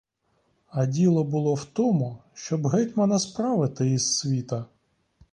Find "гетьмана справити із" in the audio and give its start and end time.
2.67-4.17